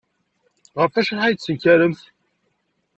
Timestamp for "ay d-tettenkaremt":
1.25-2.01